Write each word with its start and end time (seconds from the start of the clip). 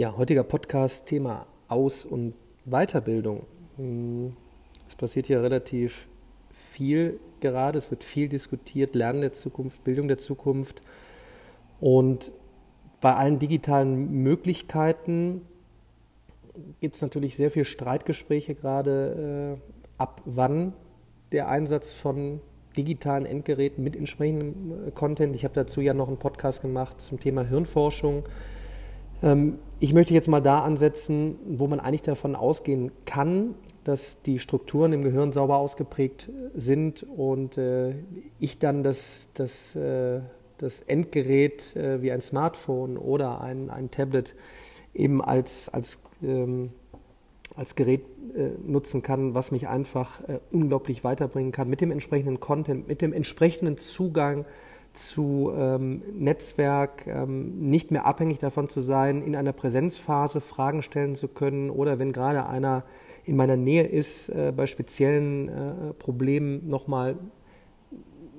Ja, 0.00 0.16
heutiger 0.16 0.44
Podcast 0.44 1.04
Thema 1.04 1.46
Aus- 1.68 2.06
und 2.06 2.32
Weiterbildung. 2.64 3.44
Hm, 3.76 4.34
es 4.88 4.96
passiert 4.96 5.26
hier 5.26 5.42
relativ 5.42 6.08
viel 6.54 7.20
gerade, 7.40 7.76
es 7.76 7.90
wird 7.90 8.02
viel 8.02 8.30
diskutiert, 8.30 8.94
Lernen 8.94 9.20
der 9.20 9.34
Zukunft, 9.34 9.84
Bildung 9.84 10.08
der 10.08 10.16
Zukunft. 10.16 10.80
Und 11.82 12.32
bei 13.02 13.14
allen 13.14 13.38
digitalen 13.38 14.10
Möglichkeiten 14.22 15.42
gibt 16.80 16.96
es 16.96 17.02
natürlich 17.02 17.36
sehr 17.36 17.50
viele 17.50 17.66
Streitgespräche 17.66 18.54
gerade, 18.54 19.58
äh, 19.58 19.82
ab 19.98 20.22
wann 20.24 20.72
der 21.30 21.50
Einsatz 21.50 21.92
von 21.92 22.40
digitalen 22.74 23.26
Endgeräten 23.26 23.84
mit 23.84 23.96
entsprechendem 23.96 24.86
äh, 24.86 24.90
Content. 24.92 25.36
Ich 25.36 25.44
habe 25.44 25.52
dazu 25.52 25.82
ja 25.82 25.92
noch 25.92 26.08
einen 26.08 26.16
Podcast 26.16 26.62
gemacht 26.62 27.02
zum 27.02 27.20
Thema 27.20 27.44
Hirnforschung. 27.44 28.24
Ähm, 29.22 29.58
ich 29.78 29.94
möchte 29.94 30.12
jetzt 30.12 30.28
mal 30.28 30.40
da 30.40 30.60
ansetzen, 30.60 31.38
wo 31.46 31.66
man 31.66 31.80
eigentlich 31.80 32.02
davon 32.02 32.36
ausgehen 32.36 32.92
kann, 33.06 33.54
dass 33.84 34.22
die 34.22 34.38
Strukturen 34.38 34.92
im 34.92 35.02
Gehirn 35.02 35.32
sauber 35.32 35.56
ausgeprägt 35.56 36.28
äh, 36.28 36.58
sind 36.58 37.02
und 37.02 37.56
äh, 37.56 37.94
ich 38.38 38.58
dann 38.58 38.82
das, 38.82 39.28
das, 39.34 39.76
das 40.58 40.80
Endgerät 40.82 41.74
wie 41.74 42.12
ein 42.12 42.20
Smartphone 42.20 42.98
oder 42.98 43.40
ein, 43.40 43.70
ein 43.70 43.90
Tablet 43.90 44.34
eben 44.94 45.22
als, 45.22 45.68
als, 45.70 45.98
ähm, 46.22 46.70
als 47.56 47.74
Gerät 47.74 48.02
nutzen 48.66 49.02
kann, 49.02 49.34
was 49.34 49.50
mich 49.50 49.68
einfach 49.68 50.20
unglaublich 50.52 51.02
weiterbringen 51.02 51.50
kann 51.50 51.68
mit 51.68 51.80
dem 51.80 51.90
entsprechenden 51.90 52.40
Content, 52.40 52.86
mit 52.86 53.02
dem 53.02 53.12
entsprechenden 53.12 53.76
Zugang 53.78 54.44
zu 54.92 55.52
ähm, 55.56 56.02
Netzwerk, 56.18 57.06
ähm, 57.06 57.70
nicht 57.70 57.90
mehr 57.90 58.06
abhängig 58.06 58.38
davon 58.38 58.68
zu 58.68 58.80
sein, 58.80 59.22
in 59.22 59.36
einer 59.36 59.52
Präsenzphase 59.52 60.40
Fragen 60.40 60.82
stellen 60.82 61.14
zu 61.14 61.28
können 61.28 61.70
oder 61.70 61.98
wenn 61.98 62.12
gerade 62.12 62.46
einer 62.46 62.84
in 63.24 63.36
meiner 63.36 63.56
Nähe 63.56 63.84
ist, 63.84 64.28
äh, 64.30 64.52
bei 64.54 64.66
speziellen 64.66 65.48
äh, 65.48 65.92
Problemen 65.98 66.66
nochmal 66.68 67.16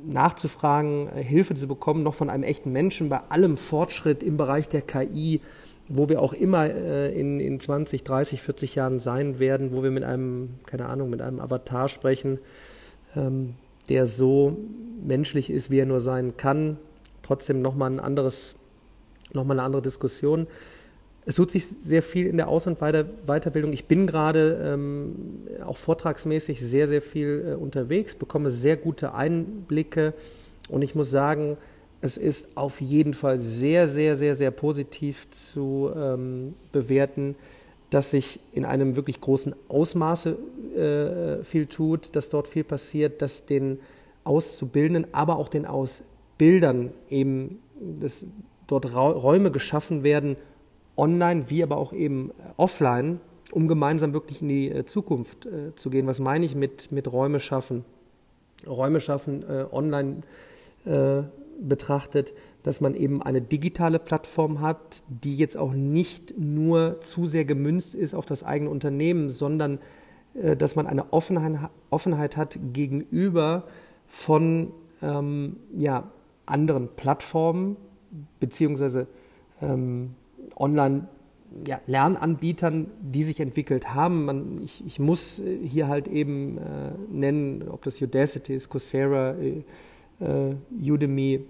nachzufragen, 0.06 1.08
äh, 1.08 1.24
Hilfe 1.24 1.56
zu 1.56 1.68
bekommen, 1.68 2.04
noch 2.04 2.16
von 2.16 2.30
einem 2.30 2.44
echten 2.44 2.72
Menschen, 2.72 3.10
bei 3.10 3.20
allem 3.30 3.58
Fortschritt 3.58 4.24
im 4.24 4.38
Bereich 4.38 4.68
der 4.68 4.82
KI, 4.82 5.42
wo 5.88 6.10
wir 6.10 6.22
auch 6.22 6.34
immer 6.34 6.70
äh, 6.70 7.18
in, 7.18 7.40
in 7.40 7.60
20, 7.60 8.04
30, 8.04 8.42
40 8.42 8.76
Jahren 8.76 9.00
sein 9.00 9.40
werden, 9.40 9.72
wo 9.74 9.84
wir 9.84 9.92
mit 9.92 10.04
einem, 10.04 10.60
keine 10.66 10.88
Ahnung, 10.88 11.10
mit 11.10 11.22
einem 11.22 11.40
Avatar 11.40 11.90
sprechen, 11.90 12.40
ähm, 13.16 13.56
der 13.92 14.08
so 14.08 14.58
menschlich 15.06 15.50
ist, 15.50 15.70
wie 15.70 15.80
er 15.80 15.86
nur 15.86 16.00
sein 16.00 16.38
kann. 16.38 16.78
Trotzdem 17.24 17.62
nochmal 17.62 17.92
ein 17.92 18.00
anderes, 18.00 18.56
nochmal 19.34 19.60
eine 19.60 19.66
andere 19.66 19.82
Diskussion. 19.82 20.48
Es 21.26 21.36
tut 21.36 21.52
sich 21.52 21.68
sehr 21.68 22.02
viel 22.02 22.26
in 22.26 22.38
der 22.38 22.48
Aus- 22.48 22.68
und 22.68 22.80
Weiterbildung. 22.80 23.74
Ich 23.74 23.86
bin 23.86 24.08
gerade 24.08 24.62
ähm, 24.64 25.16
auch 25.66 25.76
vortragsmäßig 25.76 26.62
sehr, 26.62 26.88
sehr 26.88 27.02
viel 27.02 27.50
äh, 27.50 27.54
unterwegs, 27.56 28.16
bekomme 28.16 28.50
sehr 28.50 28.78
gute 28.78 29.14
Einblicke 29.14 30.14
und 30.70 30.82
ich 30.82 30.96
muss 30.96 31.12
sagen, 31.12 31.58
es 32.00 32.16
ist 32.16 32.56
auf 32.56 32.80
jeden 32.80 33.14
Fall 33.14 33.40
sehr, 33.40 33.90
sehr, 33.90 34.16
sehr, 34.16 34.36
sehr 34.36 34.52
positiv 34.52 35.30
zu 35.32 35.92
ähm, 35.96 36.54
bewerten, 36.72 37.36
dass 37.92 38.12
sich 38.12 38.40
in 38.54 38.66
einem 38.66 38.96
wirklich 38.96 39.22
großen 39.22 39.54
Ausmaße 39.70 40.38
äh, 40.76 41.44
viel 41.44 41.68
tut, 41.68 42.16
dass 42.16 42.30
dort 42.30 42.48
viel 42.48 42.64
passiert, 42.64 43.22
dass 43.22 43.46
den 43.46 43.80
Auszubildenden, 44.24 45.14
aber 45.14 45.38
auch 45.38 45.50
den 45.50 45.66
Ausbildern 45.66 46.92
eben 47.10 47.60
dass 47.82 48.26
dort 48.68 48.94
Räume 48.96 49.52
geschaffen 49.52 50.04
werden, 50.04 50.38
online 50.96 51.50
wie 51.50 51.64
aber 51.64 51.78
auch 51.78 51.94
eben 51.94 52.32
offline, 52.58 53.20
um 53.52 53.68
gemeinsam 53.68 54.14
wirklich 54.14 54.42
in 54.42 54.50
die 54.50 54.70
äh, 54.70 54.86
Zukunft 54.86 55.46
äh, 55.46 55.76
zu 55.76 55.90
gehen. 55.90 56.08
Was 56.08 56.20
meine 56.20 56.46
ich 56.46 56.56
mit, 56.56 56.92
mit 56.92 57.12
Räume 57.12 57.40
schaffen? 57.40 57.84
Räume 58.68 59.02
schaffen 59.02 59.44
äh, 59.44 59.66
online 59.72 60.22
äh, 60.86 61.24
betrachtet, 61.68 62.34
dass 62.64 62.82
man 62.82 62.96
eben 62.96 63.22
eine 63.22 63.42
digitale 63.42 64.00
Plattform 64.00 64.62
hat, 64.62 65.04
die 65.08 65.36
jetzt 65.36 65.58
auch 65.58 65.74
nicht 65.74 66.38
nur 66.38 67.02
zu 67.02 67.28
sehr 67.28 67.46
gemünzt 67.46 67.96
ist 67.96 68.14
auf 68.14 68.26
das 68.26 68.44
eigene 68.44 68.70
Unternehmen, 68.70 69.30
sondern 69.30 69.80
äh, 70.34 70.56
dass 70.56 70.76
man 70.76 70.88
eine 70.88 71.14
Offenheit, 71.14 71.70
Offenheit 71.90 72.38
hat 72.38 72.60
gegenüber 72.74 73.66
von 74.08 74.72
ähm, 75.02 75.58
ja, 75.78 76.12
anderen 76.46 76.90
Plattformen 76.96 77.78
beziehungsweise 78.40 79.08
ähm, 79.62 80.16
online 80.56 81.08
ja, 81.68 81.82
Lernanbietern, 81.86 82.88
die 83.02 83.24
sich 83.24 83.40
entwickelt 83.40 83.94
haben. 83.94 84.26
Man, 84.26 84.62
ich, 84.64 84.86
ich, 84.86 85.00
muss 85.00 85.42
hier 85.64 85.88
halt 85.88 86.08
eben 86.08 86.58
äh, 86.58 86.92
nennen, 87.10 87.68
ob 87.70 87.84
das 87.84 88.02
Udacity 88.02 88.56
ist, 88.56 88.70
Coursera, 88.70 89.34
äh, 89.34 89.50
äh, 89.50 89.64
Udemy, 90.22 91.46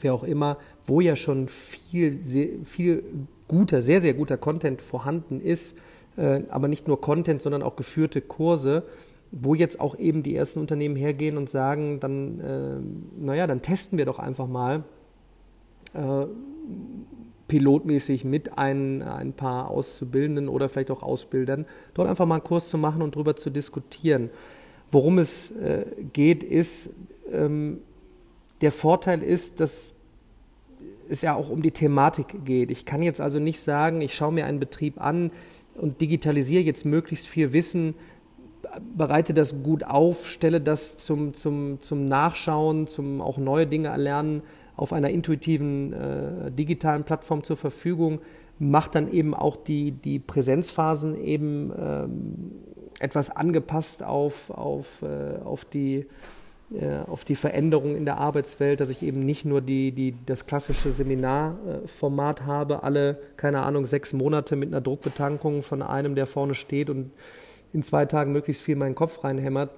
wer 0.00 0.14
auch 0.14 0.24
immer, 0.24 0.58
wo 0.86 1.00
ja 1.00 1.16
schon 1.16 1.48
viel, 1.48 2.22
sehr, 2.22 2.48
viel 2.64 3.04
guter, 3.48 3.82
sehr, 3.82 4.00
sehr 4.00 4.14
guter 4.14 4.36
Content 4.36 4.82
vorhanden 4.82 5.40
ist, 5.40 5.76
äh, 6.16 6.42
aber 6.48 6.68
nicht 6.68 6.88
nur 6.88 7.00
Content, 7.00 7.40
sondern 7.40 7.62
auch 7.62 7.76
geführte 7.76 8.20
Kurse, 8.20 8.84
wo 9.30 9.54
jetzt 9.54 9.80
auch 9.80 9.98
eben 9.98 10.22
die 10.22 10.34
ersten 10.34 10.60
Unternehmen 10.60 10.96
hergehen 10.96 11.36
und 11.36 11.50
sagen, 11.50 12.00
dann, 12.00 12.40
äh, 12.40 13.24
naja, 13.24 13.46
dann 13.46 13.62
testen 13.62 13.98
wir 13.98 14.04
doch 14.04 14.18
einfach 14.18 14.46
mal 14.46 14.84
äh, 15.94 16.26
pilotmäßig 17.48 18.24
mit 18.24 18.58
ein, 18.58 19.02
ein 19.02 19.32
paar 19.32 19.70
Auszubildenden 19.70 20.48
oder 20.48 20.68
vielleicht 20.68 20.90
auch 20.90 21.02
Ausbildern, 21.02 21.66
dort 21.94 22.08
einfach 22.08 22.26
mal 22.26 22.36
einen 22.36 22.44
Kurs 22.44 22.68
zu 22.68 22.78
machen 22.78 23.02
und 23.02 23.14
darüber 23.14 23.36
zu 23.36 23.50
diskutieren. 23.50 24.30
Worum 24.90 25.18
es 25.18 25.50
äh, 25.52 25.84
geht, 26.12 26.44
ist, 26.44 26.90
ähm, 27.32 27.78
der 28.60 28.72
Vorteil 28.72 29.22
ist, 29.22 29.60
dass 29.60 29.94
es 31.08 31.22
ja 31.22 31.34
auch 31.34 31.50
um 31.50 31.62
die 31.62 31.70
Thematik 31.70 32.44
geht. 32.44 32.70
Ich 32.70 32.84
kann 32.84 33.02
jetzt 33.02 33.20
also 33.20 33.38
nicht 33.38 33.60
sagen, 33.60 34.00
ich 34.00 34.14
schaue 34.14 34.32
mir 34.32 34.46
einen 34.46 34.60
Betrieb 34.60 35.00
an 35.00 35.30
und 35.74 36.00
digitalisiere 36.00 36.62
jetzt 36.62 36.84
möglichst 36.84 37.26
viel 37.26 37.52
Wissen, 37.52 37.94
bereite 38.96 39.34
das 39.34 39.62
gut 39.62 39.84
auf, 39.84 40.26
stelle 40.26 40.60
das 40.60 40.98
zum, 40.98 41.34
zum, 41.34 41.80
zum 41.80 42.04
Nachschauen, 42.04 42.86
zum 42.86 43.20
auch 43.20 43.38
neue 43.38 43.66
Dinge 43.66 43.88
erlernen 43.88 44.42
auf 44.76 44.92
einer 44.92 45.10
intuitiven 45.10 45.92
äh, 45.92 46.50
digitalen 46.52 47.04
Plattform 47.04 47.42
zur 47.44 47.56
Verfügung, 47.56 48.20
macht 48.58 48.94
dann 48.94 49.10
eben 49.10 49.34
auch 49.34 49.56
die, 49.56 49.92
die 49.92 50.18
Präsenzphasen 50.18 51.22
eben 51.22 51.72
ähm, 51.78 52.52
etwas 53.00 53.30
angepasst 53.30 54.02
auf, 54.02 54.50
auf, 54.50 55.02
äh, 55.02 55.38
auf 55.42 55.64
die 55.64 56.06
auf 57.06 57.24
die 57.24 57.36
Veränderungen 57.36 57.94
in 57.94 58.04
der 58.04 58.18
Arbeitswelt, 58.18 58.80
dass 58.80 58.90
ich 58.90 59.02
eben 59.02 59.24
nicht 59.24 59.44
nur 59.44 59.60
die, 59.60 59.92
die, 59.92 60.14
das 60.26 60.46
klassische 60.46 60.90
Seminarformat 60.90 62.44
habe, 62.44 62.82
alle, 62.82 63.18
keine 63.36 63.62
Ahnung, 63.62 63.86
sechs 63.86 64.12
Monate 64.12 64.56
mit 64.56 64.70
einer 64.70 64.80
Druckbetankung 64.80 65.62
von 65.62 65.80
einem, 65.80 66.16
der 66.16 66.26
vorne 66.26 66.54
steht 66.54 66.90
und 66.90 67.12
in 67.72 67.84
zwei 67.84 68.04
Tagen 68.04 68.32
möglichst 68.32 68.62
viel 68.62 68.72
in 68.72 68.80
meinen 68.80 68.94
Kopf 68.96 69.22
reinhämmert 69.22 69.70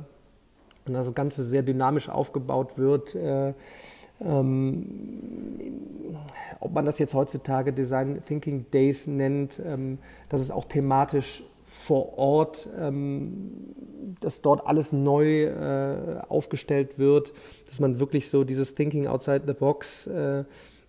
und 0.87 0.95
das 0.95 1.15
Ganze 1.15 1.45
sehr 1.45 1.63
dynamisch 1.63 2.09
aufgebaut 2.09 2.79
wird. 2.79 3.15
Äh, 3.15 3.53
ähm, 4.21 4.87
ob 6.61 6.73
man 6.73 6.87
das 6.87 6.99
jetzt 6.99 7.15
heutzutage 7.15 7.73
Design 7.73 8.21
Thinking 8.27 8.67
Days 8.71 9.07
nennt, 9.07 9.61
ähm, 9.65 9.99
dass 10.29 10.41
es 10.41 10.51
auch 10.51 10.65
thematisch 10.65 11.45
vor 11.69 12.17
Ort, 12.17 12.67
ähm, 12.81 13.51
dass 14.21 14.41
dort 14.41 14.67
alles 14.67 14.93
neu 14.93 15.45
äh, 15.45 16.21
aufgestellt 16.29 16.99
wird, 16.99 17.35
dass 17.67 17.79
man 17.79 18.01
wirklich 18.01 18.31
so 18.31 18.43
dieses 18.43 18.75
Thinking 18.75 19.07
outside 19.07 19.43
the 19.47 19.53
box, 19.53 20.07
äh, 20.07 20.45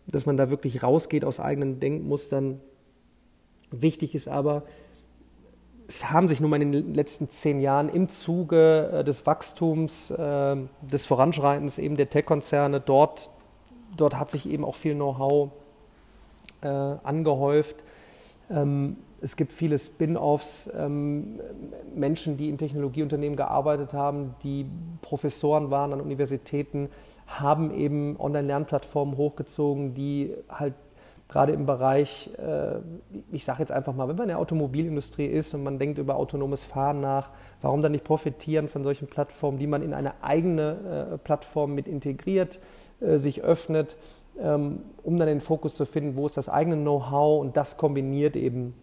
dass 0.08 0.26
man 0.26 0.38
da 0.38 0.50
wirklich 0.50 0.82
rausgeht 0.82 1.26
aus 1.26 1.42
eigenen 1.42 1.82
Denkmustern. 1.82 2.62
Wichtig 3.72 4.16
ist 4.16 4.30
aber, 4.30 4.64
es 5.90 6.12
haben 6.12 6.30
sich 6.30 6.40
nun 6.40 6.50
mal 6.50 6.62
in 6.62 6.72
den 6.72 6.94
letzten 6.94 7.30
zehn 7.30 7.60
Jahren 7.60 7.90
im 7.90 8.08
Zuge 8.08 8.90
äh, 8.94 9.04
des 9.04 9.26
Wachstums, 9.26 10.12
äh, 10.12 10.56
des 10.82 11.06
Voranschreitens 11.06 11.78
eben 11.78 11.98
der 11.98 12.10
Tech-Konzerne 12.10 12.80
dort, 12.80 13.30
dort 13.98 14.18
hat 14.18 14.32
sich 14.32 14.50
eben 14.50 14.64
auch 14.64 14.76
viel 14.76 14.96
Know-how 14.96 15.50
äh, 16.62 16.68
angehäuft. 16.68 17.76
Ähm, 18.50 18.96
es 19.22 19.36
gibt 19.36 19.54
viele 19.54 19.78
Spin-offs, 19.78 20.72
ähm, 20.78 21.40
Menschen, 21.96 22.38
die 22.38 22.50
in 22.50 22.58
Technologieunternehmen 22.58 23.36
gearbeitet 23.36 23.94
haben, 23.94 24.36
die 24.44 24.66
Professoren 25.02 25.72
waren 25.72 25.94
an 25.94 26.02
Universitäten, 26.02 26.90
haben 27.28 27.72
eben 27.72 28.20
Online-Lernplattformen 28.20 29.18
hochgezogen, 29.18 29.94
die 29.94 30.34
halt 30.50 30.74
gerade 31.28 31.54
im 31.54 31.66
Bereich, 31.66 32.32
äh, 32.38 32.80
ich 33.32 33.46
sage 33.46 33.60
jetzt 33.60 33.72
einfach 33.72 33.94
mal, 33.94 34.08
wenn 34.08 34.16
man 34.16 34.24
in 34.24 34.30
der 34.30 34.40
Automobilindustrie 34.40 35.28
ist 35.28 35.54
und 35.54 35.64
man 35.64 35.78
denkt 35.78 36.00
über 36.00 36.16
autonomes 36.16 36.64
Fahren 36.64 37.02
nach, 37.02 37.30
warum 37.62 37.82
dann 37.82 37.92
nicht 37.92 38.04
profitieren 38.04 38.68
von 38.68 38.84
solchen 38.84 39.08
Plattformen, 39.08 39.60
die 39.60 39.68
man 39.68 39.84
in 39.84 39.94
eine 39.94 40.24
eigene 40.24 41.12
äh, 41.14 41.18
Plattform 41.20 41.76
mit 41.76 41.88
integriert, 41.88 42.60
äh, 43.00 43.18
sich 43.18 43.44
öffnet, 43.44 43.96
ähm, 44.42 44.80
um 45.04 45.18
dann 45.18 45.28
den 45.28 45.42
Fokus 45.42 45.76
zu 45.76 45.86
finden, 45.86 46.16
wo 46.16 46.26
ist 46.26 46.36
das 46.36 46.50
eigene 46.50 46.78
Know-how 46.78 47.42
und 47.42 47.56
das 47.56 47.78
kombiniert 47.78 48.36
eben 48.36 48.74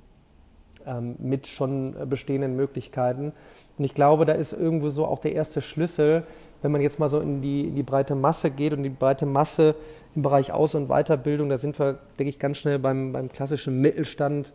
mit 1.18 1.46
schon 1.48 1.96
bestehenden 2.08 2.54
Möglichkeiten. 2.54 3.32
Und 3.76 3.84
ich 3.84 3.94
glaube, 3.94 4.24
da 4.24 4.32
ist 4.32 4.52
irgendwo 4.52 4.88
so 4.88 5.04
auch 5.04 5.18
der 5.18 5.32
erste 5.32 5.60
Schlüssel, 5.60 6.24
wenn 6.62 6.72
man 6.72 6.80
jetzt 6.80 6.98
mal 6.98 7.08
so 7.08 7.20
in 7.20 7.42
die, 7.42 7.68
in 7.68 7.74
die 7.74 7.82
breite 7.82 8.14
Masse 8.14 8.50
geht 8.50 8.72
und 8.72 8.82
die 8.82 8.88
breite 8.88 9.26
Masse 9.26 9.74
im 10.14 10.22
Bereich 10.22 10.52
Aus- 10.52 10.74
und 10.74 10.88
Weiterbildung, 10.88 11.48
da 11.48 11.58
sind 11.58 11.78
wir, 11.78 11.98
denke 12.18 12.30
ich, 12.30 12.38
ganz 12.38 12.58
schnell 12.58 12.78
beim, 12.78 13.12
beim 13.12 13.28
klassischen 13.28 13.80
Mittelstand. 13.80 14.52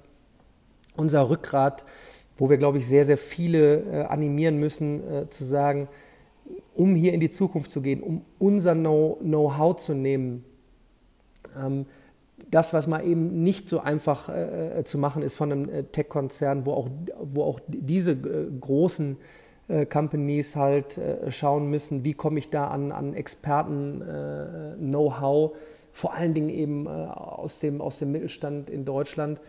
Unser 0.98 1.30
Rückgrat, 1.30 1.86
wo 2.38 2.50
wir, 2.50 2.58
glaube 2.58 2.80
ich, 2.80 2.88
sehr, 2.88 3.06
sehr 3.06 3.18
viele 3.18 3.82
äh, 3.82 4.04
animieren 4.04 4.58
müssen, 4.58 5.10
äh, 5.10 5.30
zu 5.30 5.46
sagen, 5.46 5.88
um 6.76 6.96
hier 6.96 7.14
in 7.14 7.20
die 7.20 7.30
Zukunft 7.30 7.72
zu 7.72 7.82
gehen, 7.82 8.02
um 8.02 8.24
unser 8.40 8.74
Know-how 8.74 9.78
zu 9.78 9.94
nehmen, 9.94 10.44
ähm, 11.58 11.86
das, 12.50 12.74
was 12.74 12.88
mal 12.88 13.06
eben 13.06 13.44
nicht 13.44 13.70
so 13.70 13.80
einfach 13.80 14.30
äh, 14.30 14.80
äh, 14.80 14.84
zu 14.84 14.98
machen 14.98 15.22
ist 15.22 15.36
von 15.36 15.52
einem 15.52 15.70
äh, 15.70 15.84
Tech-Konzern, 15.84 16.66
wo 16.66 16.74
auch, 16.74 16.90
wo 17.22 17.44
auch 17.44 17.60
diese 17.68 18.14
äh, 18.14 18.48
großen 18.60 19.18
äh, 19.68 19.86
Companies 19.86 20.56
halt 20.56 20.98
äh, 20.98 21.30
schauen 21.32 21.70
müssen, 21.70 22.04
wie 22.04 22.14
komme 22.14 22.40
ich 22.40 22.50
da 22.50 22.66
an, 22.68 22.92
an 22.92 23.14
Experten-Know-how, 23.14 25.52
vor 25.94 26.14
allen 26.14 26.34
Dingen 26.34 26.50
eben 26.50 26.88
aus, 26.88 27.60
dem, 27.60 27.82
aus 27.82 28.00
dem 28.00 28.14
Mittelstand 28.14 28.70
in 28.70 28.86
Deutschland. 28.86 29.42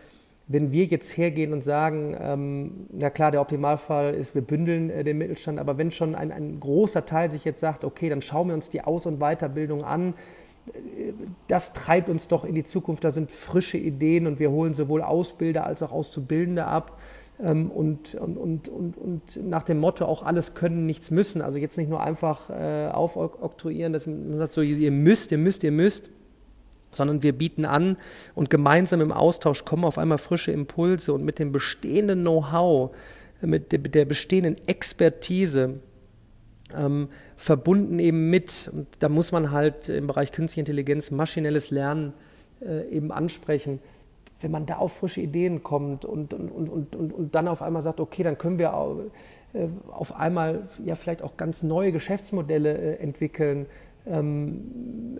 Wenn 0.47 0.73
wir 0.73 0.83
jetzt 0.83 1.17
hergehen 1.17 1.53
und 1.53 1.63
sagen, 1.63 2.17
ähm, 2.19 2.87
na 2.91 3.09
klar, 3.09 3.31
der 3.31 3.39
Optimalfall 3.39 4.13
ist, 4.13 4.35
wir 4.35 4.41
bündeln 4.41 4.89
den 5.05 5.17
Mittelstand, 5.17 5.57
aber 5.57 5.77
wenn 5.77 5.89
schon 5.89 6.15
ein, 6.15 6.33
ein 6.33 6.59
großer 6.59 7.05
Teil 7.05 7.31
sich 7.31 7.45
jetzt 7.45 7.61
sagt, 7.61 7.85
okay, 7.85 8.09
dann 8.09 8.21
schauen 8.21 8.49
wir 8.49 8.55
uns 8.55 8.69
die 8.69 8.81
Aus- 8.81 9.05
und 9.05 9.19
Weiterbildung 9.19 9.85
an, 9.85 10.15
das 11.47 11.73
treibt 11.73 12.09
uns 12.09 12.27
doch 12.27 12.45
in 12.45 12.55
die 12.55 12.63
Zukunft. 12.63 13.03
Da 13.03 13.11
sind 13.11 13.31
frische 13.31 13.77
Ideen 13.77 14.27
und 14.27 14.39
wir 14.39 14.51
holen 14.51 14.73
sowohl 14.73 15.01
Ausbilder 15.01 15.65
als 15.65 15.83
auch 15.83 15.91
Auszubildende 15.91 16.65
ab. 16.65 16.99
Ähm, 17.41 17.71
und, 17.71 18.15
und, 18.15 18.37
und, 18.37 18.67
und, 18.69 18.97
und 18.97 19.49
nach 19.49 19.63
dem 19.63 19.79
Motto 19.79 20.05
auch 20.05 20.23
alles 20.23 20.53
können, 20.53 20.85
nichts 20.85 21.11
müssen. 21.11 21.41
Also 21.41 21.57
jetzt 21.57 21.77
nicht 21.77 21.89
nur 21.89 22.01
einfach 22.01 22.49
äh, 22.49 22.87
aufoktroyieren, 22.87 23.91
dass 23.91 24.07
man 24.07 24.37
sagt 24.37 24.53
so, 24.53 24.61
ihr 24.61 24.91
müsst, 24.91 25.31
ihr 25.31 25.37
müsst, 25.37 25.63
ihr 25.63 25.71
müsst, 25.71 26.09
sondern 26.91 27.23
wir 27.23 27.33
bieten 27.33 27.65
an 27.65 27.97
und 28.35 28.49
gemeinsam 28.49 29.01
im 29.01 29.11
Austausch 29.11 29.65
kommen 29.65 29.83
auf 29.83 29.97
einmal 29.97 30.19
frische 30.19 30.51
Impulse 30.51 31.11
und 31.11 31.25
mit 31.25 31.39
dem 31.39 31.51
bestehenden 31.51 32.21
Know-how, 32.21 32.91
mit 33.41 33.71
der 33.71 34.05
bestehenden 34.05 34.55
Expertise, 34.67 35.79
ähm, 36.77 37.09
verbunden 37.35 37.99
eben 37.99 38.29
mit, 38.29 38.69
und 38.73 38.87
da 38.99 39.09
muss 39.09 39.31
man 39.31 39.51
halt 39.51 39.89
im 39.89 40.07
Bereich 40.07 40.31
Künstliche 40.31 40.61
Intelligenz 40.61 41.11
maschinelles 41.11 41.71
Lernen 41.71 42.13
äh, 42.61 42.87
eben 42.89 43.11
ansprechen. 43.11 43.79
Wenn 44.41 44.51
man 44.51 44.65
da 44.65 44.77
auf 44.77 44.93
frische 44.93 45.21
Ideen 45.21 45.63
kommt 45.63 46.03
und, 46.03 46.33
und, 46.33 46.49
und, 46.49 46.95
und, 46.95 47.13
und 47.13 47.35
dann 47.35 47.47
auf 47.47 47.61
einmal 47.61 47.81
sagt, 47.81 47.99
okay, 47.99 48.23
dann 48.23 48.37
können 48.37 48.59
wir 48.59 48.73
äh, 49.53 49.67
auf 49.91 50.15
einmal 50.15 50.67
ja 50.83 50.95
vielleicht 50.95 51.21
auch 51.21 51.37
ganz 51.37 51.63
neue 51.63 51.91
Geschäftsmodelle 51.91 52.77
äh, 52.77 52.95
entwickeln, 52.97 53.67
ähm, 54.05 55.17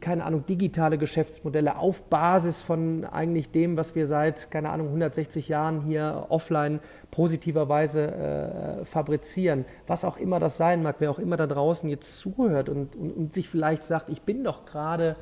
keine 0.00 0.24
Ahnung, 0.24 0.44
digitale 0.46 0.98
Geschäftsmodelle 0.98 1.78
auf 1.78 2.04
Basis 2.04 2.60
von 2.60 3.04
eigentlich 3.04 3.50
dem, 3.50 3.76
was 3.76 3.94
wir 3.94 4.06
seit, 4.06 4.50
keine 4.50 4.70
Ahnung, 4.70 4.88
160 4.88 5.48
Jahren 5.48 5.82
hier 5.82 6.26
offline 6.28 6.80
positiverweise 7.10 8.80
äh, 8.82 8.84
fabrizieren. 8.84 9.64
Was 9.86 10.04
auch 10.04 10.16
immer 10.16 10.40
das 10.40 10.56
sein 10.56 10.82
mag, 10.82 10.96
wer 10.98 11.10
auch 11.10 11.18
immer 11.18 11.36
da 11.36 11.46
draußen 11.46 11.88
jetzt 11.88 12.18
zuhört 12.18 12.68
und, 12.68 12.94
und, 12.96 13.10
und 13.10 13.34
sich 13.34 13.48
vielleicht 13.48 13.84
sagt, 13.84 14.10
ich 14.10 14.22
bin 14.22 14.44
doch 14.44 14.64
gerade 14.64 15.16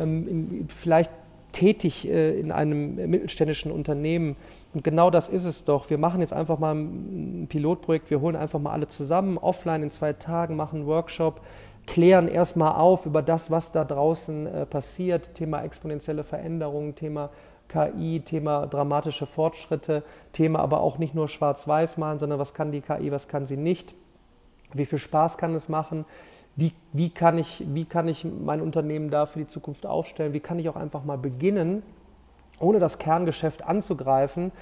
ähm, 0.00 0.66
vielleicht 0.68 1.10
tätig 1.52 2.08
äh, 2.08 2.38
in 2.40 2.50
einem 2.50 2.96
mittelständischen 3.10 3.70
Unternehmen. 3.70 4.36
Und 4.74 4.82
genau 4.82 5.10
das 5.10 5.28
ist 5.28 5.44
es 5.44 5.64
doch. 5.64 5.90
Wir 5.90 5.98
machen 5.98 6.20
jetzt 6.20 6.32
einfach 6.32 6.58
mal 6.58 6.74
ein 6.74 7.46
Pilotprojekt, 7.48 8.10
wir 8.10 8.20
holen 8.20 8.36
einfach 8.36 8.58
mal 8.58 8.72
alle 8.72 8.88
zusammen, 8.88 9.38
offline 9.38 9.82
in 9.82 9.90
zwei 9.90 10.14
Tagen, 10.14 10.56
machen 10.56 10.80
einen 10.80 10.86
Workshop 10.86 11.40
klären 11.86 12.28
erstmal 12.28 12.74
auf 12.74 13.06
über 13.06 13.22
das, 13.22 13.50
was 13.50 13.72
da 13.72 13.84
draußen 13.84 14.46
äh, 14.46 14.66
passiert, 14.66 15.34
Thema 15.34 15.62
exponentielle 15.62 16.24
Veränderungen, 16.24 16.94
Thema 16.94 17.30
KI, 17.68 18.20
Thema 18.20 18.66
dramatische 18.66 19.26
Fortschritte, 19.26 20.02
Thema 20.32 20.60
aber 20.60 20.80
auch 20.80 20.98
nicht 20.98 21.14
nur 21.14 21.28
schwarz-weiß 21.28 21.98
malen, 21.98 22.18
sondern 22.18 22.38
was 22.38 22.54
kann 22.54 22.70
die 22.70 22.82
KI, 22.82 23.10
was 23.10 23.28
kann 23.28 23.46
sie 23.46 23.56
nicht, 23.56 23.94
wie 24.72 24.86
viel 24.86 24.98
Spaß 24.98 25.38
kann 25.38 25.54
es 25.54 25.68
machen, 25.68 26.04
wie, 26.54 26.72
wie, 26.92 27.10
kann 27.10 27.38
ich, 27.38 27.64
wie 27.68 27.86
kann 27.86 28.08
ich 28.08 28.24
mein 28.24 28.60
Unternehmen 28.60 29.10
da 29.10 29.26
für 29.26 29.38
die 29.38 29.48
Zukunft 29.48 29.86
aufstellen, 29.86 30.34
wie 30.34 30.40
kann 30.40 30.58
ich 30.58 30.68
auch 30.68 30.76
einfach 30.76 31.04
mal 31.04 31.16
beginnen, 31.16 31.82
ohne 32.60 32.78
das 32.78 32.98
Kerngeschäft 32.98 33.66
anzugreifen. 33.66 34.52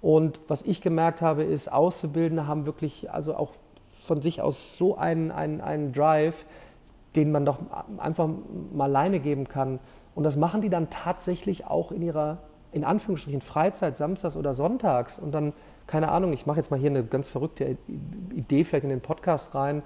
Und 0.00 0.40
was 0.48 0.62
ich 0.62 0.80
gemerkt 0.80 1.20
habe, 1.20 1.42
ist, 1.42 1.70
Auszubildende 1.70 2.46
haben 2.46 2.66
wirklich 2.66 3.10
also 3.10 3.34
auch 3.34 3.52
von 3.90 4.22
sich 4.22 4.40
aus 4.40 4.78
so 4.78 4.96
einen, 4.96 5.30
einen, 5.30 5.60
einen 5.60 5.92
Drive, 5.92 6.46
den 7.16 7.32
man 7.32 7.44
doch 7.44 7.58
einfach 7.98 8.28
mal 8.72 8.84
alleine 8.84 9.20
geben 9.20 9.48
kann. 9.48 9.80
Und 10.14 10.24
das 10.24 10.36
machen 10.36 10.60
die 10.60 10.70
dann 10.70 10.90
tatsächlich 10.90 11.66
auch 11.66 11.92
in 11.92 12.02
ihrer, 12.02 12.38
in 12.72 12.84
Anführungsstrichen, 12.84 13.40
Freizeit, 13.40 13.96
samstags 13.96 14.36
oder 14.36 14.54
sonntags. 14.54 15.18
Und 15.18 15.32
dann, 15.32 15.52
keine 15.86 16.10
Ahnung, 16.10 16.32
ich 16.32 16.46
mache 16.46 16.58
jetzt 16.58 16.70
mal 16.70 16.78
hier 16.78 16.90
eine 16.90 17.04
ganz 17.04 17.28
verrückte 17.28 17.76
Idee 18.34 18.64
vielleicht 18.64 18.84
in 18.84 18.90
den 18.90 19.00
Podcast 19.00 19.54
rein. 19.54 19.82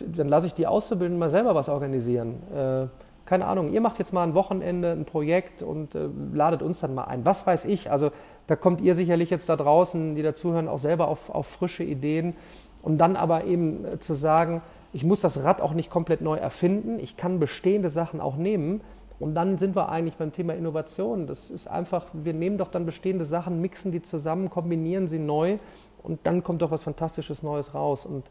Dann 0.00 0.28
lasse 0.28 0.46
ich 0.46 0.54
die 0.54 0.66
Auszubildenden 0.66 1.18
mal 1.18 1.30
selber 1.30 1.54
was 1.54 1.68
organisieren. 1.68 2.42
Äh, 2.52 2.86
keine 3.28 3.46
Ahnung, 3.46 3.74
ihr 3.74 3.82
macht 3.82 3.98
jetzt 3.98 4.14
mal 4.14 4.22
ein 4.22 4.32
Wochenende 4.34 4.90
ein 4.90 5.04
Projekt 5.04 5.62
und 5.62 5.94
äh, 5.94 6.08
ladet 6.32 6.62
uns 6.62 6.80
dann 6.80 6.94
mal 6.94 7.04
ein. 7.04 7.26
Was 7.26 7.46
weiß 7.46 7.66
ich? 7.66 7.90
Also 7.90 8.10
da 8.46 8.56
kommt 8.56 8.80
ihr 8.80 8.94
sicherlich 8.94 9.28
jetzt 9.28 9.50
da 9.50 9.56
draußen, 9.56 10.14
die 10.14 10.22
dazuhören, 10.22 10.66
auch 10.66 10.78
selber 10.78 11.08
auf, 11.08 11.28
auf 11.28 11.46
frische 11.46 11.84
Ideen. 11.84 12.34
Und 12.80 12.96
dann 12.96 13.16
aber 13.16 13.44
eben 13.44 13.84
äh, 13.84 13.98
zu 14.00 14.14
sagen, 14.14 14.62
ich 14.92 15.04
muss 15.04 15.20
das 15.20 15.42
Rad 15.42 15.60
auch 15.60 15.74
nicht 15.74 15.90
komplett 15.90 16.20
neu 16.20 16.36
erfinden. 16.36 16.98
Ich 16.98 17.16
kann 17.16 17.38
bestehende 17.38 17.90
Sachen 17.90 18.20
auch 18.20 18.36
nehmen. 18.36 18.80
Und 19.18 19.34
dann 19.34 19.58
sind 19.58 19.74
wir 19.74 19.88
eigentlich 19.88 20.16
beim 20.16 20.32
Thema 20.32 20.54
Innovation. 20.54 21.26
Das 21.26 21.50
ist 21.50 21.66
einfach, 21.66 22.06
wir 22.12 22.32
nehmen 22.32 22.56
doch 22.56 22.70
dann 22.70 22.86
bestehende 22.86 23.24
Sachen, 23.24 23.60
mixen 23.60 23.90
die 23.90 24.00
zusammen, 24.00 24.48
kombinieren 24.48 25.08
sie 25.08 25.18
neu 25.18 25.58
und 26.02 26.20
dann 26.22 26.42
kommt 26.42 26.62
doch 26.62 26.70
was 26.70 26.84
Fantastisches 26.84 27.42
Neues 27.42 27.74
raus. 27.74 28.06
Und 28.06 28.24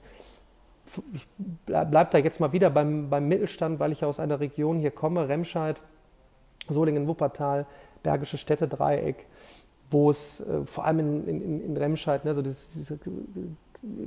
ich 1.13 1.27
bleibe 1.65 2.09
da 2.11 2.17
jetzt 2.17 2.39
mal 2.39 2.53
wieder 2.53 2.69
beim, 2.69 3.09
beim 3.09 3.27
Mittelstand, 3.27 3.79
weil 3.79 3.91
ich 3.91 4.05
aus 4.05 4.19
einer 4.19 4.39
Region 4.39 4.79
hier 4.79 4.91
komme, 4.91 5.27
Remscheid, 5.27 5.81
Solingen, 6.69 7.07
Wuppertal, 7.07 7.65
Bergische 8.03 8.37
Städte, 8.37 8.69
Dreieck, 8.69 9.25
wo 9.89 10.09
es 10.09 10.39
äh, 10.39 10.65
vor 10.65 10.85
allem 10.85 10.99
in, 10.99 11.27
in, 11.27 11.65
in 11.65 11.77
Remscheid, 11.77 12.23
ne, 12.23 12.33
so 12.33 12.41
dieses, 12.41 12.69
diese 12.69 12.97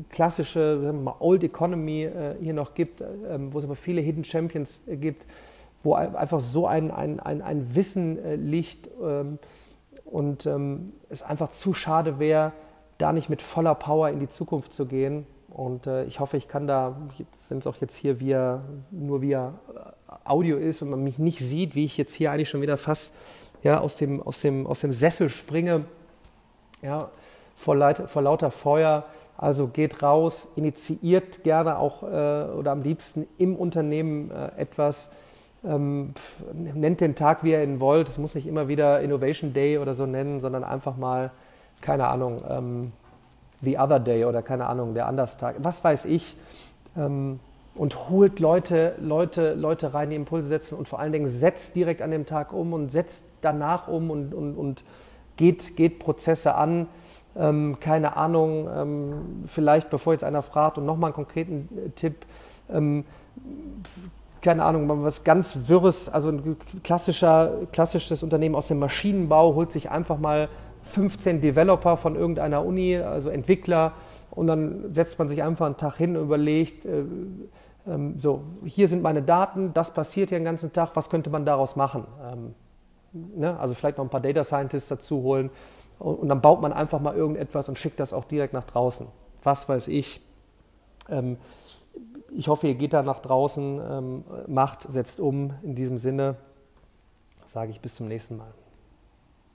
klassische 0.08 0.92
mal, 0.92 1.14
Old 1.20 1.44
Economy 1.44 2.04
äh, 2.04 2.34
hier 2.40 2.54
noch 2.54 2.74
gibt, 2.74 3.00
äh, 3.00 3.06
wo 3.50 3.58
es 3.58 3.64
aber 3.64 3.76
viele 3.76 4.00
Hidden 4.00 4.24
Champions 4.24 4.82
äh, 4.86 4.96
gibt, 4.96 5.24
wo 5.82 5.94
einfach 5.94 6.40
so 6.40 6.66
ein, 6.66 6.90
ein, 6.90 7.20
ein, 7.20 7.42
ein 7.42 7.74
Wissen 7.74 8.22
äh, 8.22 8.36
liegt 8.36 8.88
ähm, 9.02 9.38
und 10.04 10.46
ähm, 10.46 10.92
es 11.08 11.22
einfach 11.22 11.50
zu 11.50 11.72
schade 11.72 12.18
wäre, 12.18 12.52
da 12.98 13.12
nicht 13.12 13.30
mit 13.30 13.42
voller 13.42 13.74
Power 13.74 14.10
in 14.10 14.20
die 14.20 14.28
Zukunft 14.28 14.74
zu 14.74 14.86
gehen. 14.86 15.26
Und 15.48 15.86
äh, 15.86 16.04
ich 16.04 16.20
hoffe, 16.20 16.36
ich 16.36 16.48
kann 16.48 16.66
da, 16.66 16.96
wenn 17.48 17.58
es 17.58 17.66
auch 17.66 17.76
jetzt 17.76 17.96
hier 17.96 18.20
via, 18.20 18.62
nur 18.90 19.22
via 19.22 19.54
äh, 19.74 20.12
Audio 20.24 20.56
ist 20.58 20.82
und 20.82 20.90
man 20.90 21.02
mich 21.02 21.18
nicht 21.18 21.38
sieht, 21.38 21.74
wie 21.74 21.84
ich 21.84 21.96
jetzt 21.96 22.14
hier 22.14 22.30
eigentlich 22.30 22.48
schon 22.48 22.60
wieder 22.60 22.76
fast 22.76 23.12
ja, 23.62 23.80
aus, 23.80 23.96
dem, 23.96 24.22
aus, 24.22 24.40
dem, 24.40 24.66
aus 24.66 24.80
dem 24.80 24.92
Sessel 24.92 25.28
springe, 25.28 25.84
ja, 26.82 27.10
vor, 27.60 27.76
Leit, 27.76 28.10
vor 28.10 28.22
lauter 28.22 28.50
Feuer, 28.50 29.04
also 29.36 29.68
geht 29.68 30.02
raus, 30.02 30.48
initiiert 30.56 31.44
gerne 31.44 31.78
auch 31.78 32.02
äh, 32.02 32.06
oder 32.06 32.72
am 32.72 32.82
liebsten 32.82 33.26
im 33.38 33.54
Unternehmen 33.54 34.30
äh, 34.30 34.60
etwas. 34.60 35.10
Ähm, 35.62 36.14
nennt 36.54 37.02
den 37.02 37.14
Tag, 37.14 37.44
wie 37.44 37.50
ihr 37.50 37.62
ihn 37.62 37.80
wollt. 37.80 38.08
Es 38.08 38.16
muss 38.16 38.34
nicht 38.34 38.46
immer 38.46 38.68
wieder 38.68 39.00
Innovation 39.02 39.52
Day 39.52 39.76
oder 39.76 39.92
so 39.92 40.06
nennen, 40.06 40.40
sondern 40.40 40.64
einfach 40.64 40.96
mal, 40.96 41.32
keine 41.82 42.08
Ahnung, 42.08 42.42
ähm, 42.48 42.92
The 43.60 43.78
Other 43.78 44.00
Day 44.00 44.24
oder 44.24 44.40
keine 44.40 44.64
Ahnung, 44.66 44.94
der 44.94 45.06
Anderstag. 45.06 45.56
Was 45.58 45.84
weiß 45.84 46.06
ich. 46.06 46.36
Ähm, 46.96 47.40
und 47.74 48.08
holt 48.08 48.40
Leute, 48.40 48.94
Leute, 49.00 49.54
Leute 49.54 49.92
rein, 49.92 50.10
die 50.10 50.16
Impulse 50.16 50.48
setzen 50.48 50.76
und 50.76 50.88
vor 50.88 50.98
allen 50.98 51.12
Dingen 51.12 51.28
setzt 51.28 51.76
direkt 51.76 52.00
an 52.02 52.10
dem 52.10 52.26
Tag 52.26 52.52
um 52.52 52.72
und 52.72 52.90
setzt 52.90 53.24
danach 53.42 53.86
um 53.86 54.10
und, 54.10 54.34
und, 54.34 54.54
und 54.54 54.84
geht, 55.36 55.76
geht 55.76 55.98
Prozesse 55.98 56.54
an 56.54 56.88
ähm, 57.36 57.78
keine 57.80 58.16
Ahnung, 58.16 58.68
ähm, 58.74 59.12
vielleicht 59.46 59.90
bevor 59.90 60.12
jetzt 60.12 60.24
einer 60.24 60.42
fragt 60.42 60.78
und 60.78 60.86
nochmal 60.86 61.08
einen 61.08 61.14
konkreten 61.14 61.68
äh, 61.76 61.90
Tipp, 61.90 62.26
ähm, 62.72 63.04
keine 64.40 64.64
Ahnung, 64.64 64.88
was 65.04 65.22
ganz 65.22 65.68
Wirres, 65.68 66.08
also 66.08 66.30
ein 66.30 66.56
klassischer, 66.82 67.52
klassisches 67.72 68.22
Unternehmen 68.22 68.54
aus 68.54 68.68
dem 68.68 68.78
Maschinenbau 68.78 69.54
holt 69.54 69.70
sich 69.70 69.90
einfach 69.90 70.18
mal 70.18 70.48
15 70.84 71.42
Developer 71.42 71.96
von 71.96 72.16
irgendeiner 72.16 72.64
Uni, 72.64 72.96
also 72.96 73.28
Entwickler, 73.28 73.92
und 74.30 74.46
dann 74.46 74.94
setzt 74.94 75.18
man 75.18 75.28
sich 75.28 75.42
einfach 75.42 75.66
einen 75.66 75.76
Tag 75.76 75.96
hin 75.96 76.16
und 76.16 76.24
überlegt, 76.24 76.86
äh, 76.86 77.04
ähm, 77.86 78.18
so, 78.18 78.42
hier 78.64 78.88
sind 78.88 79.02
meine 79.02 79.22
Daten, 79.22 79.72
das 79.74 79.92
passiert 79.92 80.30
hier 80.30 80.38
den 80.38 80.44
ganzen 80.44 80.72
Tag, 80.72 80.90
was 80.94 81.10
könnte 81.10 81.30
man 81.30 81.44
daraus 81.44 81.76
machen? 81.76 82.06
Ähm, 82.30 82.54
ne? 83.12 83.58
Also 83.58 83.74
vielleicht 83.74 83.98
noch 83.98 84.04
ein 84.04 84.10
paar 84.10 84.20
Data 84.20 84.44
Scientists 84.44 84.88
dazu 84.88 85.22
holen 85.22 85.50
und, 86.00 86.28
dann 86.28 86.40
baut 86.40 86.60
man 86.60 86.72
einfach 86.72 87.00
mal 87.00 87.14
irgendetwas 87.14 87.68
und 87.68 87.78
schickt 87.78 88.00
das 88.00 88.12
auch 88.12 88.24
direkt 88.24 88.54
nach 88.54 88.64
draußen. 88.64 89.06
Was 89.42 89.68
weiß 89.68 89.88
ich. 89.88 90.20
Ähm, 91.08 91.36
ich 92.34 92.48
hoffe, 92.48 92.68
ihr 92.68 92.74
geht 92.74 92.92
da 92.92 93.02
nach 93.02 93.20
draußen, 93.20 93.80
ähm, 93.90 94.24
macht, 94.46 94.90
setzt 94.90 95.20
um. 95.20 95.54
In 95.62 95.74
diesem 95.74 95.98
Sinne 95.98 96.36
sage 97.46 97.70
ich 97.70 97.80
bis 97.80 97.96
zum 97.96 98.08
nächsten 98.08 98.36
Mal. 98.36 98.52